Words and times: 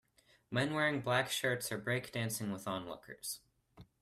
Men 0.49 0.73
wearing 0.73 1.01
black 1.01 1.29
shirts 1.29 1.71
are 1.71 1.79
breakdancing 1.79 2.51
with 2.51 2.67
onlookers. 2.67 3.41